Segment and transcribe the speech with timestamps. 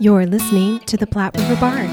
[0.00, 1.88] You're listening to the Platte River Bard.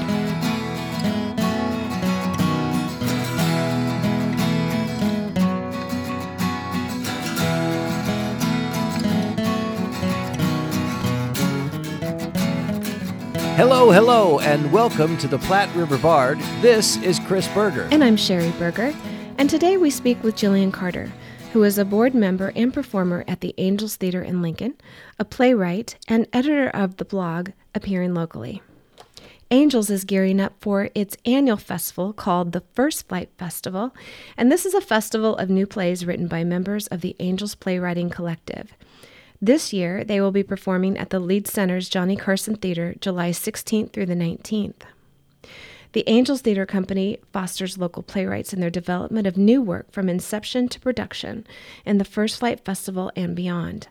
[13.56, 16.38] Hello, hello, and welcome to the Platte River Bard.
[16.60, 17.88] This is Chris Berger.
[17.90, 18.94] And I'm Sherry Berger.
[19.36, 21.10] And today we speak with Jillian Carter,
[21.56, 24.74] who is a board member and performer at the Angels Theater in Lincoln,
[25.18, 28.60] a playwright, and editor of the blog Appearing Locally.
[29.50, 33.94] Angels is gearing up for its annual festival called the First Flight Festival,
[34.36, 38.10] and this is a festival of new plays written by members of the Angels Playwriting
[38.10, 38.74] Collective.
[39.40, 43.94] This year, they will be performing at the Lied Center's Johnny Carson Theater July 16th
[43.94, 44.82] through the 19th.
[45.92, 50.68] The Angels Theater Company fosters local playwrights in their development of new work from inception
[50.68, 51.46] to production
[51.84, 53.88] in the First Flight Festival and beyond.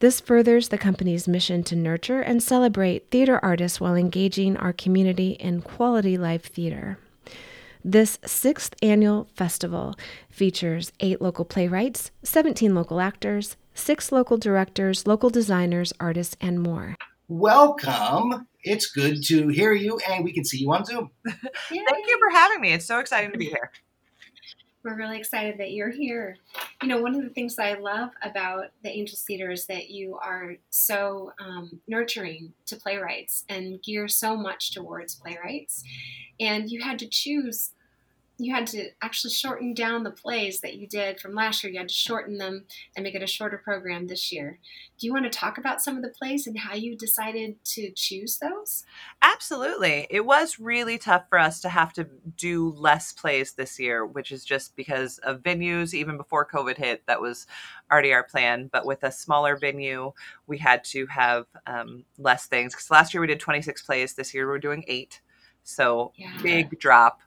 [0.00, 5.30] This furthers the company's mission to nurture and celebrate theater artists while engaging our community
[5.32, 6.98] in quality live theater.
[7.84, 9.94] This sixth annual festival
[10.30, 16.96] features eight local playwrights, 17 local actors, six local directors, local designers, artists, and more.
[17.28, 18.46] Welcome.
[18.62, 21.10] It's good to hear you, and we can see you on Zoom.
[21.26, 22.72] Thank you for having me.
[22.72, 23.70] It's so exciting to be here.
[24.82, 26.36] We're really excited that you're here.
[26.82, 29.88] You know, one of the things that I love about the Angels Theater is that
[29.88, 35.82] you are so um, nurturing to playwrights and gear so much towards playwrights.
[36.38, 37.70] And you had to choose
[38.36, 41.72] you had to actually shorten down the plays that you did from last year.
[41.72, 42.64] You had to shorten them
[42.96, 44.58] and make it a shorter program this year.
[44.98, 47.92] Do you want to talk about some of the plays and how you decided to
[47.92, 48.84] choose those?
[49.22, 50.08] Absolutely.
[50.10, 54.32] It was really tough for us to have to do less plays this year, which
[54.32, 55.94] is just because of venues.
[55.94, 57.46] Even before COVID hit, that was
[57.90, 58.68] already our plan.
[58.72, 60.12] But with a smaller venue,
[60.48, 62.74] we had to have um, less things.
[62.74, 65.20] Because last year we did 26 plays, this year we're doing eight.
[65.62, 66.32] So yeah.
[66.42, 67.20] big drop.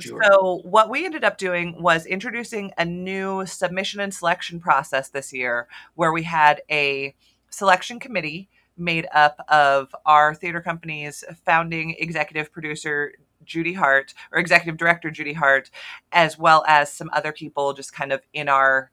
[0.00, 0.20] Sure.
[0.24, 5.32] So, what we ended up doing was introducing a new submission and selection process this
[5.32, 7.14] year where we had a
[7.50, 13.12] selection committee made up of our theater company's founding executive producer,
[13.44, 15.70] Judy Hart, or executive director, Judy Hart,
[16.10, 18.90] as well as some other people just kind of in our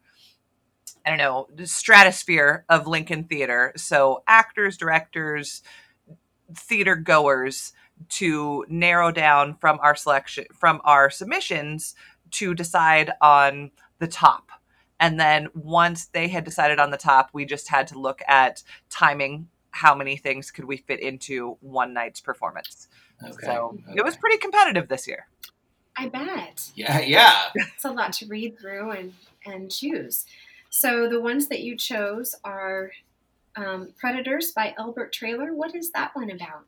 [1.04, 3.74] I don't know, stratosphere of Lincoln theater.
[3.76, 5.64] So, actors, directors,
[6.56, 7.74] theater goers
[8.10, 11.96] to narrow down from our selection from our submissions
[12.32, 14.50] to decide on the top.
[15.00, 18.64] And then once they had decided on the top we just had to look at
[18.90, 22.90] timing how many things could we fit into one night's performance.
[23.24, 23.46] Okay.
[23.46, 24.00] so okay.
[24.00, 25.28] it was pretty competitive this year.
[25.98, 26.72] I bet.
[26.76, 27.44] Yeah yeah.
[27.56, 29.14] It's a lot to read through and
[29.46, 30.26] and choose.
[30.70, 32.92] So the ones that you chose are
[33.56, 35.54] um, predators by albert Trailer.
[35.54, 36.66] what is that one about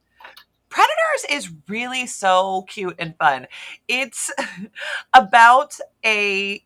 [1.29, 3.47] Is really so cute and fun.
[3.87, 4.31] It's
[5.13, 6.63] about a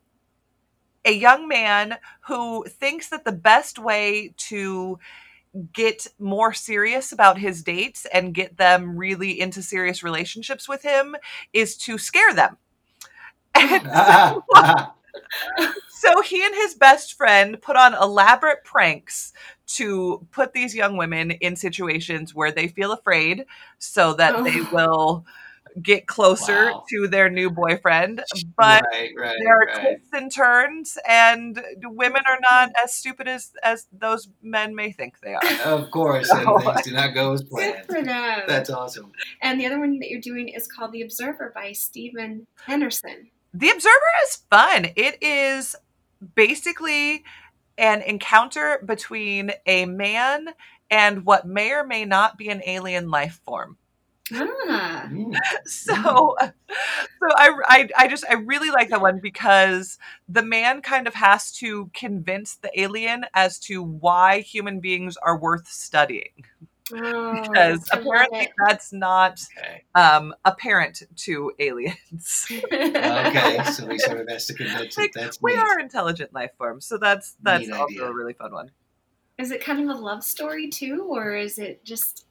[1.04, 4.98] a young man who thinks that the best way to
[5.72, 11.16] get more serious about his dates and get them really into serious relationships with him
[11.52, 12.56] is to scare them.
[15.98, 19.32] so he and his best friend put on elaborate pranks
[19.66, 23.44] to put these young women in situations where they feel afraid
[23.78, 24.44] so that oh.
[24.44, 25.24] they will
[25.82, 26.84] get closer wow.
[26.88, 28.22] to their new boyfriend.
[28.56, 29.80] But right, right, there are right.
[29.80, 35.20] twists and turns, and women are not as stupid as as those men may think
[35.20, 35.42] they are.
[35.64, 36.36] Of course, so.
[36.36, 37.86] and things do not go as planned.
[37.86, 38.42] for them.
[38.46, 39.12] That's awesome.
[39.42, 43.30] And the other one that you're doing is called The Observer by Stephen Henderson.
[43.54, 43.94] The Observer
[44.24, 44.86] is fun.
[44.96, 45.74] It is
[46.34, 47.24] basically
[47.76, 50.48] an encounter between a man
[50.90, 53.76] and what may or may not be an alien life form.
[54.32, 55.08] Ah.
[55.64, 59.98] so so I, I i just i really like that one because
[60.28, 65.38] the man kind of has to convince the alien as to why human beings are
[65.38, 66.44] worth studying
[66.94, 69.84] Oh, because apparently that's not okay.
[69.94, 72.46] um, apparent to aliens.
[72.72, 75.60] okay, so we sort of has to convince like, that's we neat.
[75.60, 78.04] are intelligent life forms, so that's that's neat also idea.
[78.06, 78.70] a really fun one.
[79.38, 82.26] Is it kind of a love story too, or is it just?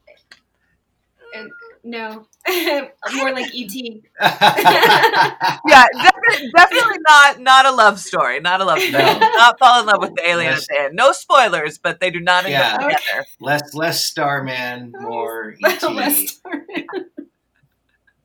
[1.83, 2.25] No,
[3.15, 3.74] more like ET.
[4.19, 8.41] yeah, definitely, definitely not not a love story.
[8.41, 9.03] Not a love story.
[9.03, 9.19] No.
[9.19, 12.44] Not fall in love with the alien less, at No spoilers, but they do not
[12.44, 12.74] end yeah.
[12.74, 13.25] up together.
[13.39, 15.81] Less less Starman, oh, more ET.
[15.91, 16.88] less Starman.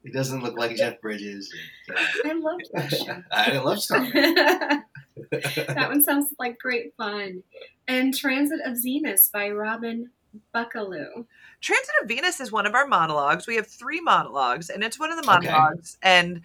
[0.05, 1.55] It doesn't look like Jeff Bridges.
[2.25, 3.23] I love that show.
[3.31, 4.13] I love Starman.
[5.31, 7.45] that one sounds like great fun.
[7.87, 10.11] And Transit of Venus by Robin
[10.55, 11.27] Buckaloo.
[11.61, 13.47] Transit of Venus is one of our monologues.
[13.47, 15.99] We have three monologues, and it's one of the monologues.
[16.03, 16.19] Okay.
[16.19, 16.43] And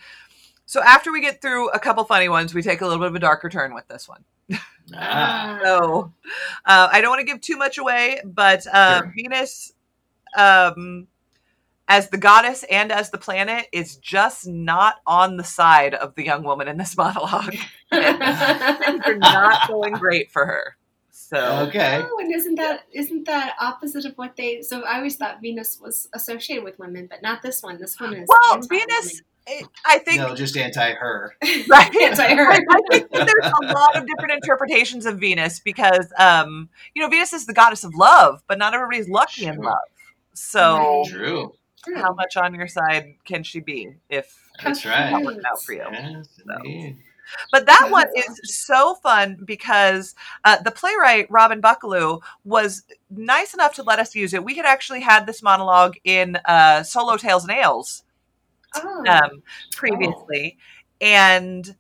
[0.66, 3.16] so after we get through a couple funny ones, we take a little bit of
[3.16, 4.24] a darker turn with this one.
[4.96, 5.60] Ah.
[5.62, 6.14] so
[6.66, 9.14] uh, I don't want to give too much away, but uh, sure.
[9.18, 9.74] Venus,
[10.38, 11.08] um,
[11.90, 16.24] as the goddess and as the planet, is just not on the side of the
[16.24, 17.56] young woman in this monologue.
[17.92, 20.77] Things are not going great for her.
[21.20, 22.00] So okay.
[22.06, 24.62] Oh, and isn't that isn't that opposite of what they?
[24.62, 27.80] So I always thought Venus was associated with women, but not this one.
[27.80, 29.24] This one is well, Venus.
[29.86, 31.36] I think no, just anti her.
[31.68, 32.52] Right, anti her.
[32.52, 32.60] I
[32.92, 37.48] think there's a lot of different interpretations of Venus because, um, you know, Venus is
[37.48, 39.76] the goddess of love, but not everybody's lucky in love.
[40.34, 41.54] So true.
[41.96, 45.14] How much on your side can she be if that's right?
[45.14, 45.86] Out for you.
[45.92, 46.94] Yes, so.
[47.52, 53.76] But that one is so fun because uh, the playwright Robin Buckaloo was nice enough
[53.76, 54.44] to let us use it.
[54.44, 58.04] We had actually had this monologue in uh, Solo Tales and Ales
[58.76, 59.04] oh.
[59.08, 61.06] um, previously, oh.
[61.06, 61.76] and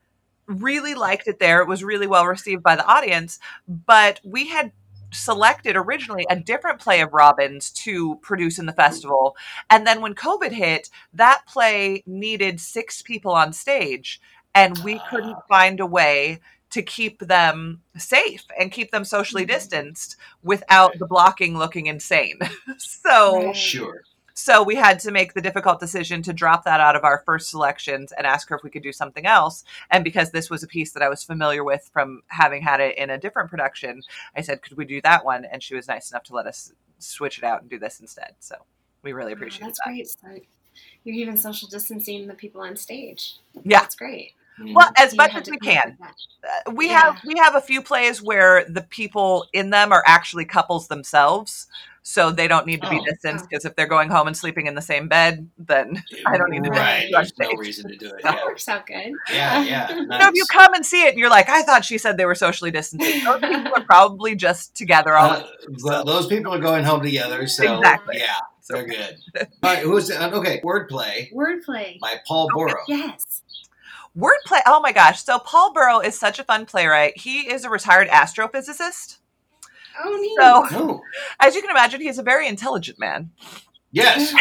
[0.47, 1.61] really liked it there.
[1.61, 4.71] It was really well received by the audience, but we had
[5.11, 9.35] selected originally a different play of Robin's to produce in the festival.
[9.69, 14.21] And then when COVID hit, that play needed six people on stage
[14.57, 16.39] and we couldn't find a way
[16.69, 19.53] to keep them safe and keep them socially mm-hmm.
[19.53, 22.39] distanced without the blocking looking insane.
[22.77, 24.01] so sure.
[24.33, 27.49] So we had to make the difficult decision to drop that out of our first
[27.49, 29.63] selections and ask her if we could do something else.
[29.89, 32.97] And because this was a piece that I was familiar with from having had it
[32.97, 34.03] in a different production,
[34.35, 36.71] I said, "Could we do that one?" And she was nice enough to let us
[36.99, 38.35] switch it out and do this instead.
[38.39, 38.57] So
[39.01, 39.95] we really appreciate oh, that's that.
[39.97, 40.43] That's great.
[40.43, 43.37] So you're even social distancing the people on stage.
[43.63, 44.33] Yeah, that's great.
[44.73, 45.97] Well, as much as we can.
[46.01, 47.01] Uh, we yeah.
[47.01, 51.67] have we have a few plays where the people in them are actually couples themselves,
[52.01, 53.05] so they don't need to be oh.
[53.05, 56.49] distanced because if they're going home and sleeping in the same bed, then I don't
[56.49, 56.69] need to.
[56.69, 58.23] Right, there's no reason to do it.
[58.23, 58.45] That yeah.
[58.45, 59.11] works out good.
[59.29, 59.87] Yeah, yeah.
[59.87, 59.97] Nice.
[59.97, 62.17] You know, if you come and see it, and you're like, I thought she said
[62.17, 63.23] they were socially distancing.
[63.23, 65.31] Those people are probably just together all.
[65.31, 66.03] Uh, so.
[66.03, 68.19] Those people are going home together, so exactly.
[68.19, 68.37] yeah.
[68.61, 69.17] So they're good.
[69.63, 70.59] All right, who's okay?
[70.61, 71.31] Wordplay.
[71.31, 72.83] Wordplay by Paul Burrow.
[72.89, 73.43] Yes
[74.17, 74.61] wordplay.
[74.65, 75.23] Oh my gosh.
[75.23, 77.17] So Paul Burrow is such a fun playwright.
[77.17, 79.17] He is a retired astrophysicist.
[80.03, 80.37] Oh, neat.
[80.39, 81.01] So, oh.
[81.39, 83.31] as you can imagine, he's a very intelligent man.
[83.91, 84.33] Yes.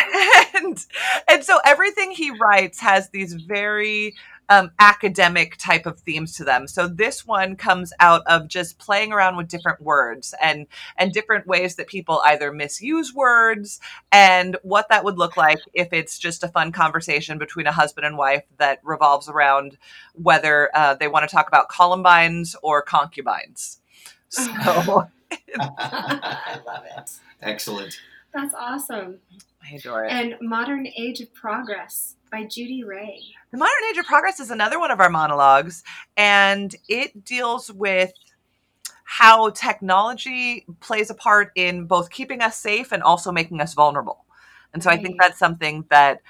[0.54, 0.84] and,
[1.30, 4.14] and so everything he writes has these very
[4.48, 6.66] um, academic type of themes to them.
[6.68, 10.66] So this one comes out of just playing around with different words and
[10.96, 13.80] and different ways that people either misuse words
[14.12, 18.06] and what that would look like if it's just a fun conversation between a husband
[18.06, 19.78] and wife that revolves around
[20.14, 23.80] whether uh, they want to talk about columbines or concubines.
[24.28, 24.42] So
[25.58, 27.10] I love it.
[27.40, 28.00] Excellent.
[28.34, 29.18] That's awesome.
[29.62, 30.12] I adore it.
[30.12, 33.22] And Modern Age of Progress by Judy Ray.
[33.50, 35.82] The Modern Age of Progress is another one of our monologues,
[36.18, 38.12] and it deals with
[39.04, 44.26] how technology plays a part in both keeping us safe and also making us vulnerable.
[44.74, 44.98] And so right.
[44.98, 46.20] I think that's something that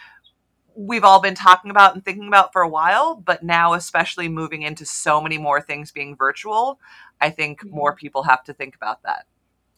[0.77, 4.63] we've all been talking about and thinking about for a while, but now, especially moving
[4.63, 6.79] into so many more things being virtual,
[7.21, 7.75] I think mm-hmm.
[7.75, 9.25] more people have to think about that.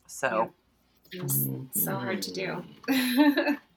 [0.07, 0.53] So,
[1.11, 1.23] yeah.
[1.23, 3.57] it's so hard to do.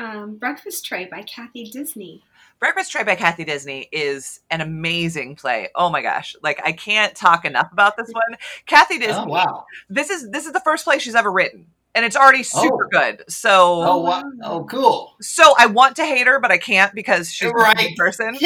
[0.00, 2.22] um, Breakfast Tray by Kathy Disney.
[2.58, 5.68] Breakfast Tray by Kathy Disney is an amazing play.
[5.74, 6.34] Oh my gosh.
[6.42, 8.36] Like I can't talk enough about this one.
[8.66, 9.22] Cathy oh, Disney.
[9.22, 9.66] Oh, wow.
[9.88, 11.66] This is this is the first play she's ever written.
[11.94, 12.88] And it's already super oh.
[12.90, 13.24] good.
[13.28, 14.22] So Oh wow.
[14.42, 15.16] Oh cool.
[15.20, 17.78] So I want to hate her, but I can't because she's right.
[17.78, 18.36] a person.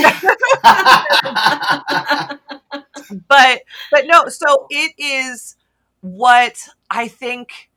[3.29, 5.57] but but no, so it is
[6.01, 7.71] what I think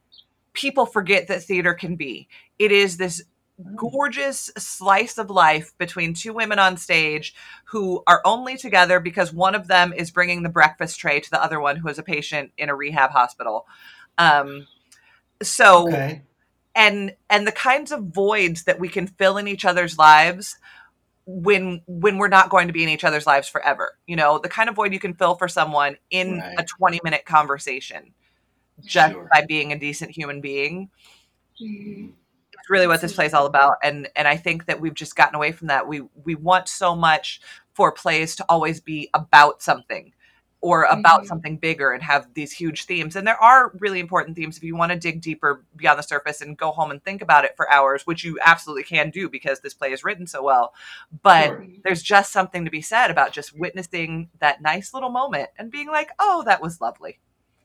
[0.54, 2.28] people forget that theater can be.
[2.60, 3.24] It is this.
[3.76, 7.34] Gorgeous slice of life between two women on stage
[7.66, 11.44] who are only together because one of them is bringing the breakfast tray to the
[11.44, 13.66] other one who is a patient in a rehab hospital.
[14.18, 14.68] Um,
[15.42, 16.22] so, okay.
[16.76, 20.58] and and the kinds of voids that we can fill in each other's lives
[21.26, 23.98] when when we're not going to be in each other's lives forever.
[24.06, 26.56] You know, the kind of void you can fill for someone in right.
[26.60, 28.14] a twenty minute conversation
[28.84, 29.28] just sure.
[29.34, 30.90] by being a decent human being.
[31.60, 32.10] Mm-hmm
[32.70, 35.36] really what this play is all about and and i think that we've just gotten
[35.36, 37.42] away from that we we want so much
[37.74, 40.14] for plays to always be about something
[40.60, 41.28] or about mm-hmm.
[41.28, 44.76] something bigger and have these huge themes and there are really important themes if you
[44.76, 47.72] want to dig deeper beyond the surface and go home and think about it for
[47.72, 50.74] hours which you absolutely can do because this play is written so well
[51.22, 51.68] but sure.
[51.84, 55.88] there's just something to be said about just witnessing that nice little moment and being
[55.88, 57.20] like oh that was lovely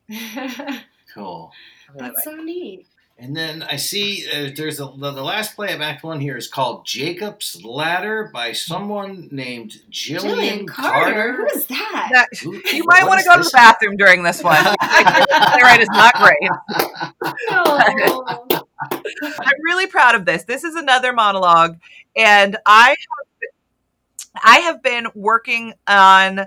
[1.14, 1.52] Cool.
[1.94, 2.87] That's so neat.
[3.23, 6.37] And then I see uh, there's a, the, the last play of Act One here
[6.37, 10.23] is called Jacob's Ladder by someone named Jillian,
[10.64, 11.12] Jillian Carter.
[11.14, 11.37] Carter.
[11.37, 12.09] Who is that?
[12.12, 14.57] That- Who- you might want to go to the bathroom during this one.
[14.64, 16.50] Playwright is not great.
[17.52, 18.49] Oh.
[19.23, 20.43] I'm really proud of this.
[20.43, 21.79] This is another monologue,
[22.17, 26.47] and I have, I have been working on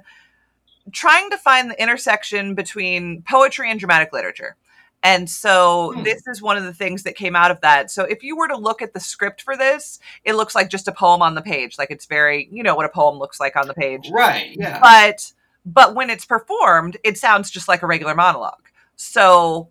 [0.92, 4.58] trying to find the intersection between poetry and dramatic literature.
[5.06, 6.04] And so Hmm.
[6.04, 7.92] this is one of the things that came out of that.
[7.92, 10.88] So if you were to look at the script for this, it looks like just
[10.88, 11.78] a poem on the page.
[11.78, 14.10] Like it's very, you know what a poem looks like on the page.
[14.12, 14.56] Right.
[14.58, 14.80] Yeah.
[14.82, 15.32] But
[15.66, 18.70] but when it's performed, it sounds just like a regular monologue.
[18.96, 19.70] So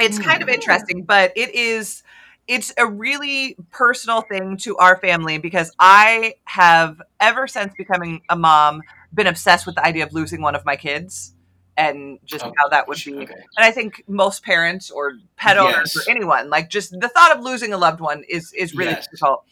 [0.00, 0.54] it's kind of Hmm.
[0.54, 2.02] interesting, but it is
[2.46, 8.36] it's a really personal thing to our family because I have ever since becoming a
[8.36, 11.34] mom been obsessed with the idea of losing one of my kids
[11.78, 13.14] and just Oh, how that would be.
[13.14, 13.32] Okay.
[13.56, 16.08] And I think most parents or pet owners Yes.
[16.08, 19.06] or anyone like just the thought of losing a loved one is is really Yes.
[19.06, 19.44] difficult.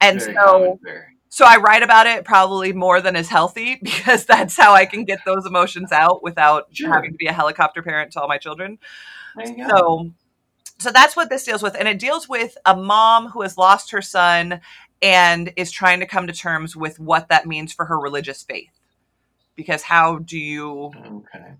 [0.00, 0.78] And Very so
[1.30, 5.04] so I write about it probably more than is healthy because that's how I can
[5.04, 6.92] get those emotions out without Sure.
[6.92, 8.78] having to be a helicopter parent to all my children.
[9.36, 9.68] There you go.
[9.70, 10.10] So
[10.78, 13.90] so that's what this deals with and it deals with a mom who has lost
[13.92, 14.60] her son
[15.02, 18.68] and is trying to come to terms with what that means for her religious faith.
[19.56, 21.54] Because how do you okay.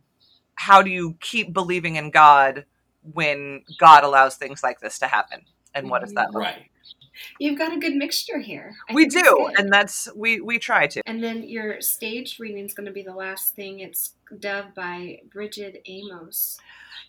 [0.60, 2.66] How do you keep believing in God
[3.14, 5.40] when God allows things like this to happen?
[5.74, 6.56] And what does that look like?
[6.56, 6.70] Right.
[7.38, 8.74] You've got a good mixture here.
[8.88, 9.58] I We do, good.
[9.58, 11.00] and that's we we try to.
[11.06, 13.80] And then your stage reading is going to be the last thing.
[13.80, 16.58] It's Dove by Bridget Amos.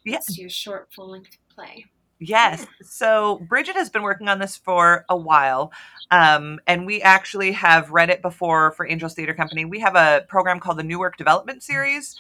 [0.06, 0.30] Yes.
[0.30, 1.86] It's your short full length play.
[2.20, 2.66] Yes.
[2.84, 5.74] So Bridget has been working on this for a while.
[6.10, 9.66] Um, and we actually have read it before for Angels Theater Company.
[9.66, 12.16] We have a program called the New Work Development Series,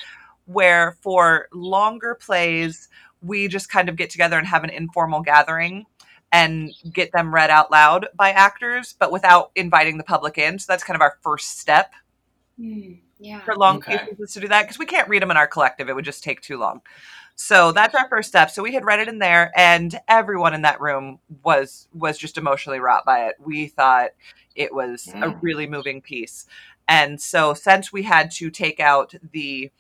[0.53, 2.89] where for longer plays,
[3.21, 5.85] we just kind of get together and have an informal gathering
[6.31, 10.59] and get them read out loud by actors, but without inviting the public in.
[10.59, 11.93] So that's kind of our first step
[12.57, 13.41] Hmm, yeah.
[13.43, 13.81] for long Okay.
[13.81, 15.89] pieces is to do that because we can't read them in our collective.
[15.89, 16.81] It would just take too long.
[17.35, 18.51] So that's our first step.
[18.51, 22.37] So we had read it in there, and everyone in that room was was just
[22.37, 23.35] emotionally wrought by it.
[23.39, 24.11] We thought
[24.55, 25.41] it was a Mm.
[25.41, 26.45] really moving piece,
[26.87, 29.71] and so since we had to take out the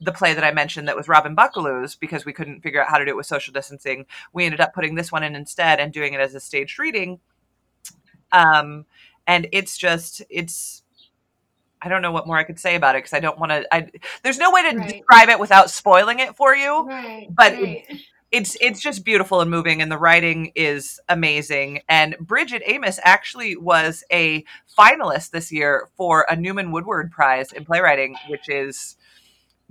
[0.00, 2.98] the play that I mentioned that was Robin Buckaloo's because we couldn't figure out how
[2.98, 5.92] to do it with social distancing, we ended up putting this one in instead and
[5.92, 7.20] doing it as a staged reading.
[8.32, 8.86] Um,
[9.26, 10.82] and it's just it's
[11.82, 13.74] I don't know what more I could say about it because I don't want to.
[13.74, 13.88] I
[14.22, 14.88] there's no way to Right.
[14.88, 16.86] describe it without spoiling it for you.
[16.86, 17.26] Right.
[17.30, 17.84] but right.
[18.32, 21.82] It's it's just beautiful and moving, and the writing is amazing.
[21.88, 24.44] And Bridget Amos actually was a
[24.78, 28.96] finalist this year for a Newman Woodward Prize in playwriting, which is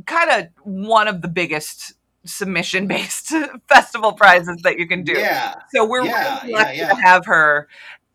[0.05, 1.93] kind of one of the biggest
[2.25, 3.33] submission based
[3.67, 5.13] festival prizes that you can do.
[5.13, 5.55] Yeah.
[5.73, 6.89] So we're Yeah, really lucky yeah.
[6.89, 7.67] to have her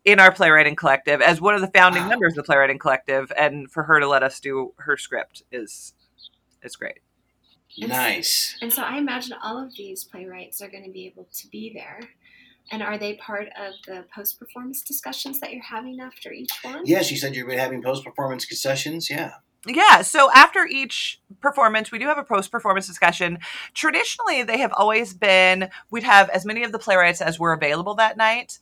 [0.03, 2.09] in our playwriting collective as one of the founding Wow.
[2.09, 5.93] members of the playwriting collective, and for her to let us do her script is
[6.61, 6.99] is great.
[7.77, 8.55] Nice.
[8.61, 11.71] And so I imagine all of these playwrights are going to be able to be
[11.73, 11.99] there.
[12.71, 16.83] And are they part of the post performance discussions that you're having after each one?
[16.85, 19.09] Yes, you said you've been having post performance concessions.
[19.09, 19.33] Yeah.
[19.67, 23.39] Yeah, so after each performance, we do have a post performance discussion.
[23.73, 27.95] Traditionally, they have always been we'd have as many of the playwrights as were available
[27.95, 28.59] that night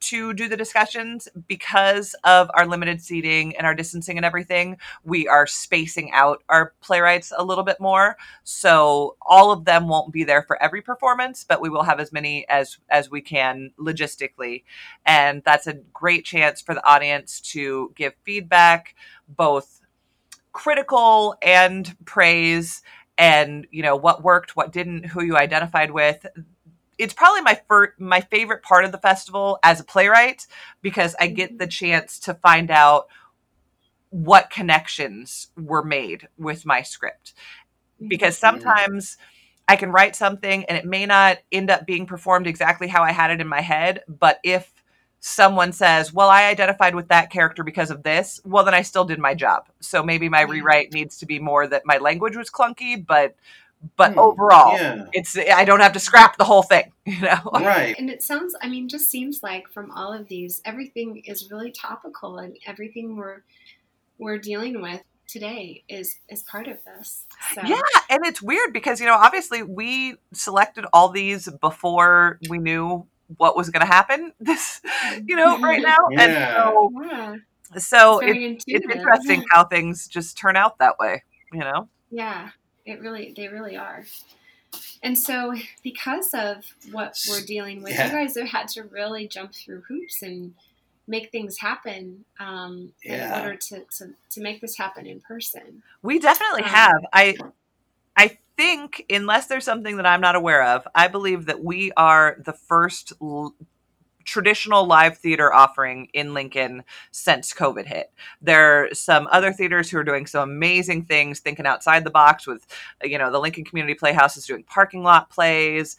[0.00, 4.78] to do the discussions because of our limited seating and our distancing and everything.
[5.04, 8.16] We are spacing out our playwrights a little bit more.
[8.44, 12.12] So all of them won't be there for every performance, but we will have as
[12.12, 14.64] many as as we can logistically.
[15.04, 18.94] And that's a great chance for the audience to give feedback
[19.28, 19.81] both
[20.52, 22.82] critical and praise
[23.18, 26.24] and you know what worked what didn't who you identified with.
[26.98, 30.46] It's probably my fir- my favorite part of the festival as a playwright
[30.82, 31.70] because i get the mm-hmm.
[31.70, 33.08] chance to find out
[34.12, 37.32] what connections were made with my script.
[38.06, 39.16] Because sometimes
[39.66, 43.12] I can write something and it may not end up being performed exactly how I
[43.12, 44.02] had it in my head.
[44.06, 44.71] But if
[45.24, 49.04] someone says, Well, I identified with that character because of this, well, then I still
[49.04, 49.68] did my job.
[49.80, 50.48] So maybe my Yeah.
[50.50, 53.34] rewrite needs to be more that my language was clunky, but
[53.96, 55.06] but Hmm, overall, Yeah.
[55.12, 57.50] it's I don't have to scrap the whole thing, you know?
[57.54, 57.94] Right.
[57.98, 61.70] And it sounds, I mean, just seems like from all of these, everything is really
[61.72, 63.42] topical, and everything we're
[64.18, 67.26] we're dealing with today is is part of this.
[67.54, 67.76] So, Yeah,
[68.10, 73.06] and it's weird because you know, obviously we selected all these before we knew
[73.38, 74.80] what was going to happen this
[75.26, 76.22] you know right now Yeah.
[76.22, 77.36] and so yeah,
[77.78, 81.22] so it's it, it's interesting how things just turn out that way
[81.52, 82.50] you know Yeah,
[82.84, 84.04] it really, they really are.
[85.02, 88.06] and so, because of what we're dealing with, Yeah.
[88.06, 90.54] you guys have had to really jump through hoops and
[91.08, 95.82] make things happen um, in order to, to, to make this happen in person.
[96.02, 97.00] We definitely Um, have.
[97.12, 97.36] I
[98.16, 102.36] I think unless there's something that I'm not aware of, I believe that we are
[102.44, 103.54] the first l-
[104.24, 108.12] traditional live theater offering in Lincoln since COVID hit.
[108.40, 112.46] There are some other theaters who are doing some amazing things thinking outside the box
[112.46, 112.64] with
[113.02, 115.96] you know, the Lincoln Community Playhouse is doing parking lot plays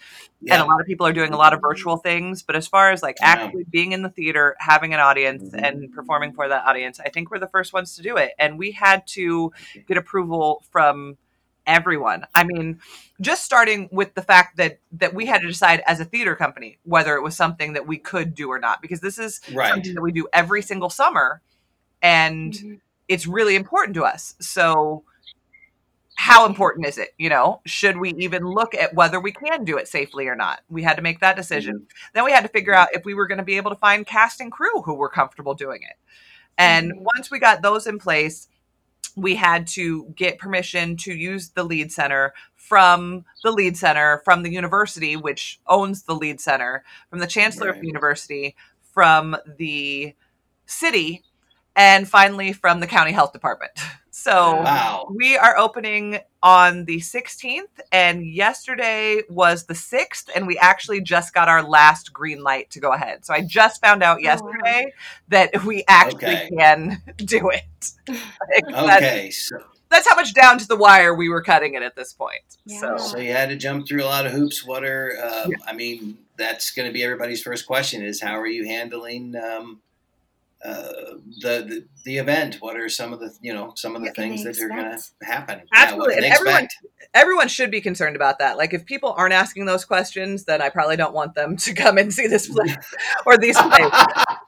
[0.50, 2.92] and a lot of people are doing a lot of virtual things but as far
[2.92, 3.28] as like Yeah.
[3.28, 5.62] actually being in the theater having an audience Mhm.
[5.62, 8.58] and performing for that audience i think we're the first ones to do it and
[8.60, 9.54] we had to
[9.88, 11.18] get approval from
[11.66, 12.80] everyone i mean
[13.22, 16.78] just starting with the fact that that we had to decide as a theater company
[16.84, 19.70] whether it was something that we could do or not because this is right.
[19.70, 21.42] something that we do every single summer
[22.02, 22.80] and Mhm.
[23.08, 24.36] it's really important to us.
[24.40, 25.04] So
[26.16, 27.10] how important is it?
[27.18, 30.62] You know, should we even look at whether we can do it safely or not?
[30.70, 31.88] We had to make that decision.
[32.14, 34.06] Then we had to figure out if we were going to be able to find
[34.06, 35.96] cast and crew who were comfortable doing it.
[36.58, 37.08] And Mhm.
[37.16, 38.48] once we got those in place,
[39.16, 44.44] we had to get permission to use the Lied center from the Lied center from
[44.44, 50.16] the university which owns the Lied center from the chancellor of the university from the
[50.66, 51.24] city
[51.76, 53.72] and finally from the county health department
[54.24, 55.08] so Wow.
[55.14, 61.34] we are opening on the 16th and yesterday was the 6th and we actually just
[61.34, 64.24] got our last green light to go ahead so i just found out wow.
[64.32, 64.94] yesterday
[65.30, 66.50] that we actually Okay.
[66.58, 67.64] can do it
[68.08, 69.30] Like, that's, Okay.
[69.32, 69.56] So,
[69.90, 72.80] that's how much down to the wire we were cutting it at this point Yeah.
[72.80, 74.66] so so you had to jump through a lot of hoops.
[74.66, 75.18] What are?
[75.22, 79.36] Uh, I mean, that's going to be everybody's first question: is how are you handling
[79.36, 79.82] um,
[80.66, 80.74] uh,
[81.42, 82.58] the, the the event?
[82.60, 84.70] What are some of the you know some of the What things they that are
[84.70, 85.62] going to happen?
[85.74, 86.68] Absolutely, Yeah, and everyone-
[87.14, 88.58] everyone should be concerned about that.
[88.58, 91.98] Like if people aren't asking those questions, then I probably don't want them to come
[91.98, 92.76] and see this play
[93.26, 93.92] or these plays.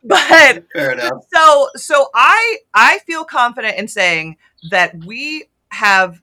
[0.07, 1.13] But Fair enough.
[1.33, 4.37] so so I I feel confident in saying
[4.69, 6.21] that we have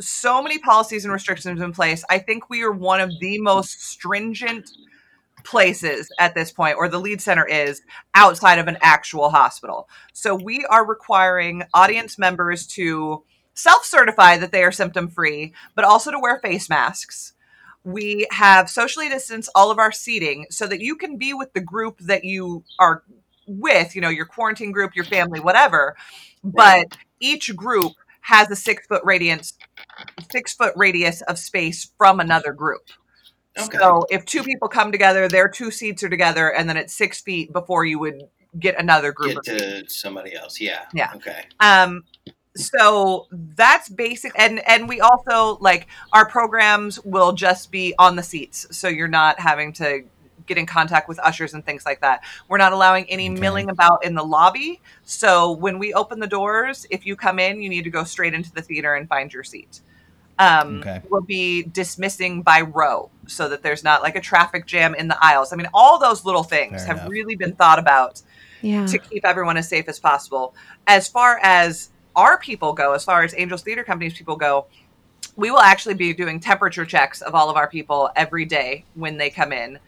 [0.00, 2.04] so many policies and restrictions in place.
[2.10, 4.68] I think we are one of the most stringent
[5.44, 7.82] places at this point or the Lied center is
[8.14, 9.88] outside of an actual hospital.
[10.12, 13.24] So we are requiring audience members to
[13.54, 17.34] self-certify that they are symptom free, but also to wear face masks.
[17.84, 21.60] We have socially distanced all of our seating so that you can be with the
[21.60, 23.02] group that you are
[23.46, 25.96] with, you know, your quarantine group, your family, whatever.
[26.44, 29.54] But each group has a six foot radius,
[30.30, 32.82] six foot radius of space from another group.
[33.58, 33.78] Okay.
[33.78, 37.20] So if two people come together, their two seats are together, and then it's six
[37.20, 38.22] feet before you would
[38.58, 40.60] get another group Get to somebody else.
[40.60, 40.84] Yeah.
[40.94, 41.12] Yeah.
[41.14, 41.44] Okay.
[41.60, 42.04] Um,
[42.56, 48.22] so that's basic, and and we also like our programs will just be on the
[48.22, 50.02] seats, so you're not having to
[50.46, 52.22] get in contact with ushers and things like that.
[52.48, 53.40] We're not allowing any Okay.
[53.40, 54.80] milling about in the lobby.
[55.04, 58.34] So when we open the doors, if you come in, you need to go straight
[58.34, 59.80] into the theater and find your seat.
[60.42, 61.00] Um, Okay.
[61.08, 65.16] We'll be dismissing by row so that there's not like a traffic jam in the
[65.22, 65.52] aisles.
[65.52, 67.10] I mean, all those little things Fair have enough.
[67.10, 68.20] really been thought about
[68.60, 68.86] Yeah.
[68.86, 70.54] to keep everyone as safe as possible.
[70.86, 74.66] As far as our people go, as far as Angels Theater Company's people go,
[75.36, 79.16] we will actually be doing temperature checks of all of our people every day when
[79.16, 79.78] they come in.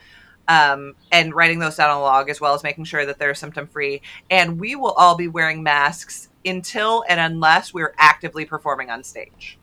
[0.47, 3.35] Um, and writing those down on a log as well as making sure that they're
[3.35, 4.03] symptom free.
[4.31, 9.59] And we will all be wearing masks until and unless we're actively performing on stage.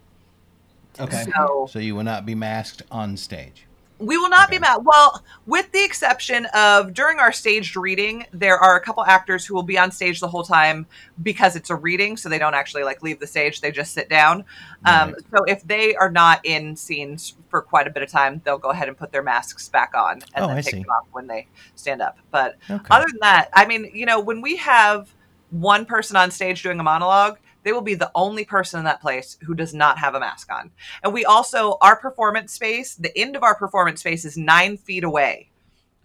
[1.01, 1.25] Okay.
[1.25, 3.67] So So you will not be masked on stage.
[3.99, 4.81] We will not be masked.
[4.83, 9.53] Well, with the exception of during our staged reading, there are a couple actors who
[9.53, 10.87] will be on stage the whole time
[11.21, 14.09] because it's a reading, so they don't actually like leave the stage; they just sit
[14.09, 14.43] down.
[14.85, 18.57] Um, so if they are not in scenes for quite a bit of time, they'll
[18.57, 20.79] go ahead and put their masks back on and Oh, then I take see.
[20.79, 22.17] them off when they stand up.
[22.31, 22.87] But Okay.
[22.89, 25.13] other than that, I mean, you know, when we have
[25.49, 29.01] one person on stage doing a monologue, they will be the only person in that
[29.01, 30.71] place who does not have a mask on.
[31.03, 35.03] And we also, our performance space, the end of our performance space is nine feet
[35.03, 35.49] away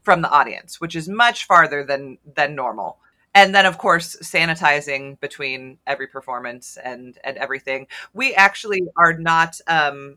[0.03, 2.99] from the audience, which is much farther than than normal.
[3.35, 7.87] And then, of course, sanitizing between every performance and and everything.
[8.15, 9.61] We actually are not.
[9.67, 10.17] Um,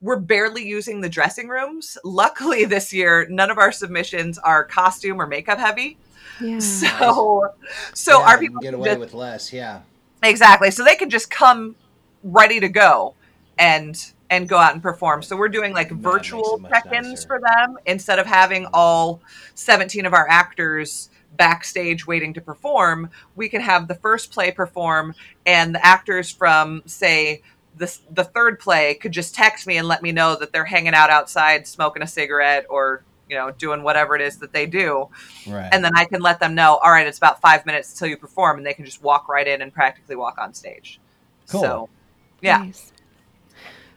[0.00, 1.96] we're barely using the dressing rooms.
[2.04, 5.96] Luckily, this year, none of our submissions are costume or makeup heavy.
[6.42, 6.58] yeah.
[6.58, 7.48] So,
[7.94, 9.52] so Yeah, our people can get away just- with less.
[9.52, 9.80] Yeah.
[10.24, 10.70] Exactly.
[10.70, 11.76] So they can just come
[12.22, 13.14] ready to go
[13.58, 15.22] and and go out and perform.
[15.22, 17.26] So we're doing like That virtual check-ins nicer.
[17.28, 19.20] for them instead of having all
[19.54, 23.10] 17 of our actors backstage waiting to perform.
[23.36, 25.14] We can have the first play perform
[25.46, 27.42] and the actors from say
[27.76, 30.94] the the third play could just text me and let me know that they're hanging
[30.94, 35.08] out outside smoking a cigarette or you know doing whatever it is that they do
[35.48, 35.68] Right.
[35.72, 38.16] and then i can let them know all right it's about five minutes till you
[38.16, 41.00] perform and they can just walk right in and practically walk on stage
[41.48, 41.60] Cool.
[41.62, 41.88] so
[42.40, 42.90] yeah Nice.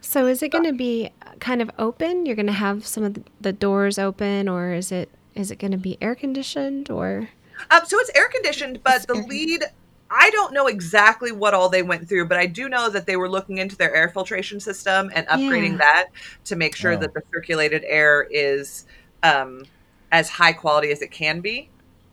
[0.02, 1.10] So is it going to be
[1.40, 2.26] kind of open?
[2.26, 5.58] You're going to have some of the- the doors open, or is it is it
[5.60, 6.90] going to be air conditioned?
[6.90, 7.28] Or
[7.70, 9.24] Um, so it's air conditioned, but It's the air-
[9.60, 9.64] Lied,
[10.10, 13.18] I don't know exactly what all they went through, but I do know that they
[13.18, 15.78] were looking into their air filtration system and upgrading Yeah.
[15.80, 16.06] that
[16.46, 16.98] to make sure Oh.
[16.98, 18.86] that the circulated air is
[19.28, 19.64] um,
[20.12, 21.70] as high quality as it can be.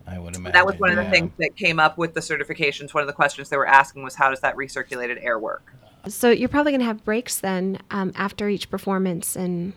[0.07, 0.53] I would imagine.
[0.53, 1.09] that was one of the yeah.
[1.11, 2.93] things that came up with the certifications.
[2.93, 5.73] One of the questions they were asking was, how does that recirculated air work?
[6.07, 9.73] so you're probably going to have breaks then um, after each performance and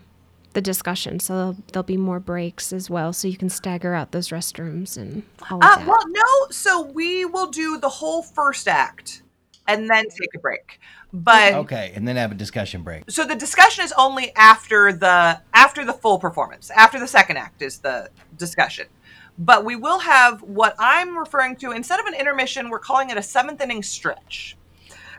[0.52, 1.18] the discussion.
[1.20, 4.98] So there'll, there'll be more breaks as well, so you can stagger out those restrooms
[4.98, 5.86] and all of Uh, that.
[5.86, 6.46] well, no.
[6.50, 9.22] So we will do the whole first act
[9.68, 10.80] and then take a break.
[11.12, 13.08] But Okay, and then have a discussion break.
[13.08, 17.62] so the discussion is only after the after the full performance after the second act
[17.62, 18.86] is the discussion
[19.38, 23.16] but we will have what i'm referring to instead of an intermission we're calling it
[23.16, 24.57] a seventh inning stretch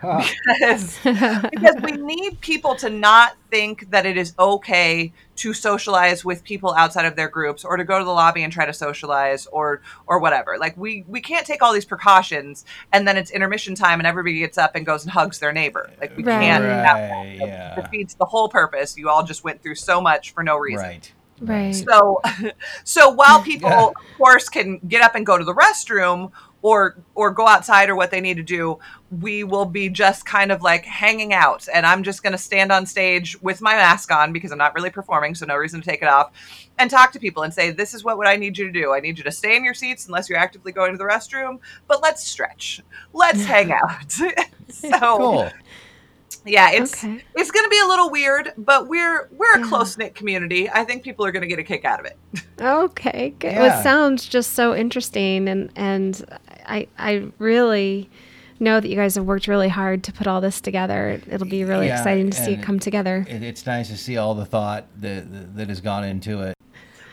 [0.46, 6.44] because, because we need people to not think that it is okay to socialize with
[6.44, 9.46] people outside of their groups or to go to the lobby and try to socialize
[9.48, 13.74] or or whatever like we we can't take all these precautions and then it's intermission
[13.76, 16.42] time and everybody gets up and goes and hugs their neighbor like we Right.
[16.42, 17.76] can't have that Right, yeah.
[17.76, 18.98] defeats the whole purpose.
[18.98, 20.86] You all just went through so much for no reason.
[20.86, 21.14] Right.
[21.42, 21.72] Right.
[21.74, 22.22] So,
[22.84, 27.32] so while people, of course, can get up and go to the restroom or or
[27.32, 28.80] go outside or what they need to do,
[29.22, 32.72] we will be just kind of like hanging out, and I'm just going to stand
[32.72, 35.86] on stage with my mask on because I'm not really performing, so no reason to
[35.90, 36.32] take it off,
[36.78, 38.94] and talk to people and say, "This is what what I need you to do.
[38.94, 41.60] I need you to stay in your seats unless you're actively going to the restroom,
[41.88, 42.82] but let's stretch,
[43.14, 44.12] let's hang out."
[44.70, 45.52] so Cool.
[46.46, 47.24] yeah, it's Okay.
[47.36, 49.68] it's going to be a little weird, but we're we're a Yeah.
[49.68, 50.70] close knit community.
[50.70, 52.18] I think people are going to get a kick out of it.
[52.62, 53.54] Okay, good.
[53.54, 53.60] Yeah.
[53.62, 56.26] Well, it sounds just so interesting, and and
[56.70, 58.10] I I really
[58.60, 61.22] know that you guys have worked really hard to put all this together.
[61.32, 63.26] It'll be really Yeah, exciting to see it come together.
[63.30, 66.54] It, it's nice to see all the thought that that- that has gone into it.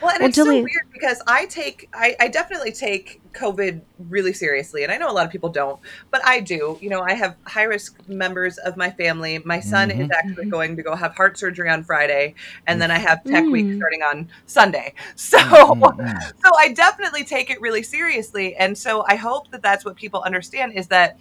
[0.02, 4.32] Well, and Well, it's so weird because I take I, I definitely take COVID really
[4.32, 5.78] seriously, and I know a lot of people don't,
[6.10, 6.78] but I do.
[6.80, 9.38] You know, I have high risk members of my family.
[9.44, 10.12] My son is Mhm.
[10.14, 12.34] actually going to go have heart surgery on Friday,
[12.66, 13.76] and then I have Tech Week Mm.
[13.76, 14.94] starting on Sunday.
[15.16, 15.38] So.
[15.38, 16.20] Mm, mm.
[16.44, 18.56] so I definitely take it really seriously.
[18.56, 21.18] And so I hope that that's what people understand is that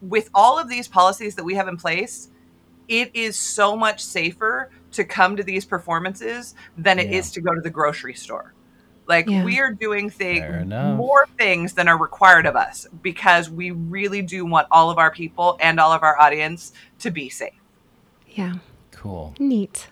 [0.00, 2.28] with all of these policies that we have in place,
[2.88, 7.34] it is so much safer to come to these performances than it is Yeah.
[7.34, 8.52] to go to the grocery store.
[9.08, 9.44] Like Yeah.
[9.44, 10.66] we are doing things
[10.96, 15.10] more things than are required of us because we really do want all of our
[15.10, 17.52] people and all of our audience to be safe.
[18.28, 18.54] Yeah,
[18.92, 19.34] Cool.
[19.38, 19.88] neat.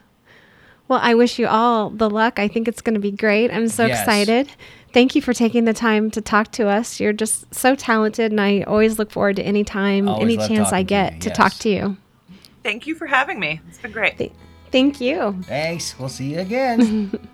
[0.88, 2.38] Well, I wish you all the luck.
[2.38, 3.50] I think it's going to be great.
[3.50, 4.00] I'm so Yes.
[4.00, 4.48] excited.
[4.92, 7.00] Thank you for taking the time to talk to us.
[7.00, 10.68] You're just so talented, and I always look forward to any time, Always any chance
[10.72, 11.36] I talking to get to yes.
[11.36, 11.96] talk to you.
[12.62, 13.60] Thank you for having me.
[13.68, 14.18] It's been great.
[14.18, 14.32] Th-
[14.70, 15.36] Thank you.
[15.44, 15.98] Thanks.
[15.98, 17.16] We'll see you again.